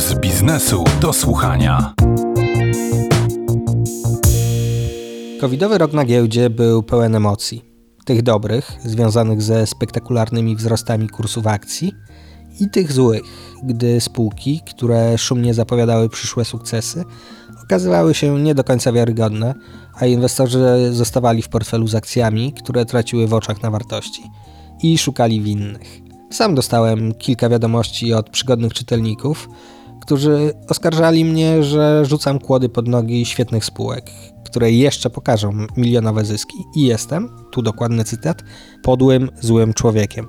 Puls 0.00 0.14
biznesu 0.14 0.84
do 1.00 1.12
słuchania. 1.12 1.94
Covidowy 5.40 5.78
rok 5.78 5.92
na 5.92 6.04
giełdzie 6.04 6.50
był 6.50 6.82
pełen 6.82 7.14
emocji. 7.14 7.64
Tych 8.04 8.22
dobrych, 8.22 8.72
związanych 8.84 9.42
ze 9.42 9.66
spektakularnymi 9.66 10.56
wzrostami 10.56 11.08
kursów 11.08 11.46
akcji, 11.46 11.92
i 12.60 12.70
tych 12.70 12.92
złych, 12.92 13.22
gdy 13.64 14.00
spółki, 14.00 14.60
które 14.70 15.18
szumnie 15.18 15.54
zapowiadały 15.54 16.08
przyszłe 16.08 16.44
sukcesy, 16.44 17.04
okazywały 17.64 18.14
się 18.14 18.40
nie 18.40 18.54
do 18.54 18.64
końca 18.64 18.92
wiarygodne, 18.92 19.54
a 19.94 20.06
inwestorzy 20.06 20.88
zostawali 20.92 21.42
w 21.42 21.48
portfelu 21.48 21.88
z 21.88 21.94
akcjami, 21.94 22.52
które 22.52 22.84
traciły 22.84 23.26
w 23.26 23.34
oczach 23.34 23.62
na 23.62 23.70
wartości 23.70 24.22
i 24.82 24.98
szukali 24.98 25.40
winnych. 25.40 26.00
Sam 26.30 26.54
dostałem 26.54 27.14
kilka 27.14 27.48
wiadomości 27.48 28.14
od 28.14 28.30
przygodnych 28.30 28.74
czytelników, 28.74 29.48
którzy 30.00 30.52
oskarżali 30.68 31.24
mnie, 31.24 31.62
że 31.62 32.04
rzucam 32.04 32.38
kłody 32.38 32.68
pod 32.68 32.88
nogi 32.88 33.26
świetnych 33.26 33.64
spółek, 33.64 34.10
które 34.44 34.72
jeszcze 34.72 35.10
pokażą 35.10 35.52
milionowe 35.76 36.24
zyski. 36.24 36.56
I 36.76 36.82
jestem, 36.82 37.28
tu 37.52 37.62
dokładny 37.62 38.04
cytat, 38.04 38.42
podłym, 38.82 39.30
złym 39.40 39.74
człowiekiem. 39.74 40.26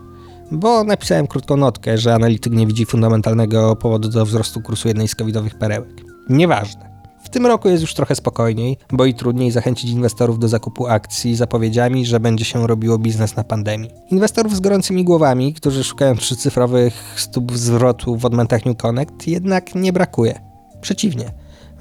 Bo 0.51 0.83
napisałem 0.83 1.27
krótką 1.27 1.57
notkę, 1.57 1.97
że 1.97 2.13
analityk 2.13 2.53
nie 2.53 2.67
widzi 2.67 2.85
fundamentalnego 2.85 3.75
powodu 3.75 4.09
do 4.09 4.25
wzrostu 4.25 4.61
kursu 4.61 4.87
jednej 4.87 5.07
z 5.07 5.15
covidowych 5.15 5.55
perełek. 5.55 6.01
Nieważne. 6.29 6.90
Tym 7.31 7.45
roku 7.45 7.69
jest 7.69 7.81
już 7.81 7.93
trochę 7.93 8.15
spokojniej, 8.15 8.77
bo 8.91 9.05
i 9.05 9.13
trudniej 9.13 9.51
zachęcić 9.51 9.91
inwestorów 9.91 10.39
do 10.39 10.47
zakupu 10.47 10.87
akcji 10.87 11.35
zapowiedziami, 11.35 12.05
że 12.05 12.19
będzie 12.19 12.45
się 12.45 12.67
robiło 12.67 12.97
biznes 12.97 13.35
na 13.35 13.43
pandemii. 13.43 13.89
Inwestorów 14.11 14.55
z 14.55 14.59
gorącymi 14.59 15.03
głowami, 15.03 15.53
którzy 15.53 15.83
szukają 15.83 16.15
trzycyfrowych 16.15 17.13
stóp 17.17 17.51
zwrotu 17.51 18.15
w 18.17 18.25
odmętach 18.25 18.65
New 18.65 18.77
Connect, 18.77 19.27
jednak 19.27 19.75
nie 19.75 19.93
brakuje. 19.93 20.39
Przeciwnie. 20.81 21.31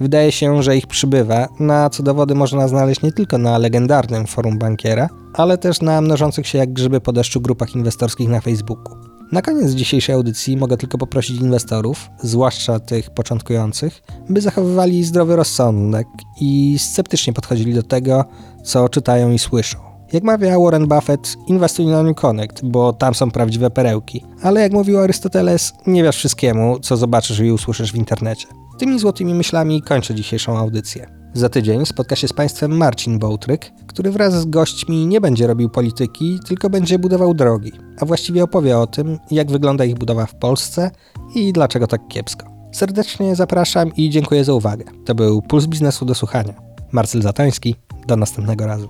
Wydaje 0.00 0.32
się, 0.32 0.62
że 0.62 0.76
ich 0.76 0.86
przybywa, 0.86 1.48
na 1.60 1.90
co 1.90 2.02
dowody 2.02 2.34
można 2.34 2.68
znaleźć 2.68 3.02
nie 3.02 3.12
tylko 3.12 3.38
na 3.38 3.58
legendarnym 3.58 4.26
forum 4.26 4.58
bankiera, 4.58 5.08
ale 5.34 5.58
też 5.58 5.80
na 5.80 6.00
mnożących 6.00 6.46
się 6.46 6.58
jak 6.58 6.72
grzyby 6.72 7.00
po 7.00 7.12
deszczu 7.12 7.40
grupach 7.40 7.74
inwestorskich 7.74 8.28
na 8.28 8.40
Facebooku. 8.40 9.09
Na 9.32 9.42
koniec 9.42 9.70
dzisiejszej 9.70 10.14
audycji 10.14 10.56
mogę 10.56 10.76
tylko 10.76 10.98
poprosić 10.98 11.40
inwestorów, 11.40 12.10
zwłaszcza 12.22 12.80
tych 12.80 13.10
początkujących, 13.10 14.02
by 14.28 14.40
zachowywali 14.40 15.04
zdrowy 15.04 15.36
rozsądek 15.36 16.06
i 16.40 16.76
sceptycznie 16.78 17.32
podchodzili 17.32 17.74
do 17.74 17.82
tego, 17.82 18.24
co 18.64 18.88
czytają 18.88 19.32
i 19.32 19.38
słyszą. 19.38 19.78
Jak 20.12 20.22
mawia 20.22 20.58
Warren 20.58 20.88
Buffett, 20.88 21.36
inwestuj 21.46 21.86
na 21.86 22.02
New 22.02 22.16
Connect, 22.16 22.64
bo 22.64 22.92
tam 22.92 23.14
są 23.14 23.30
prawdziwe 23.30 23.70
perełki. 23.70 24.24
Ale 24.42 24.60
jak 24.60 24.72
mówił 24.72 24.98
Arystoteles, 24.98 25.72
nie 25.86 26.02
wiesz 26.02 26.16
wszystkiemu, 26.16 26.80
co 26.80 26.96
zobaczysz 26.96 27.38
i 27.38 27.52
usłyszysz 27.52 27.92
w 27.92 27.96
internecie. 27.96 28.46
Tymi 28.78 28.98
złotymi 28.98 29.34
myślami 29.34 29.82
kończę 29.82 30.14
dzisiejszą 30.14 30.58
audycję. 30.58 31.19
Za 31.34 31.48
tydzień 31.48 31.86
spotka 31.86 32.16
się 32.16 32.28
z 32.28 32.32
Państwem 32.32 32.76
Marcin 32.76 33.18
Bołtryk, 33.18 33.72
który 33.86 34.10
wraz 34.10 34.34
z 34.34 34.44
gośćmi 34.44 35.06
nie 35.06 35.20
będzie 35.20 35.46
robił 35.46 35.70
polityki, 35.70 36.38
tylko 36.46 36.70
będzie 36.70 36.98
budował 36.98 37.34
drogi, 37.34 37.72
a 38.00 38.04
właściwie 38.04 38.44
opowie 38.44 38.78
o 38.78 38.86
tym, 38.86 39.18
jak 39.30 39.50
wygląda 39.50 39.84
ich 39.84 39.94
budowa 39.94 40.26
w 40.26 40.34
Polsce 40.34 40.90
i 41.34 41.52
dlaczego 41.52 41.86
tak 41.86 42.08
kiepsko. 42.08 42.46
Serdecznie 42.72 43.36
zapraszam 43.36 43.94
i 43.96 44.10
dziękuję 44.10 44.44
za 44.44 44.54
uwagę. 44.54 44.84
To 45.04 45.14
był 45.14 45.42
Puls 45.42 45.66
Biznesu 45.66 46.04
do 46.04 46.14
słuchania. 46.14 46.54
Marcel 46.92 47.22
Zatoński, 47.22 47.74
do 48.06 48.16
następnego 48.16 48.66
razu. 48.66 48.88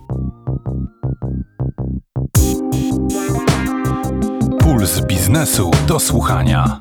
Puls 4.59 5.01
Biznesu 5.01 5.71
do 5.89 5.99
słuchania. 5.99 6.81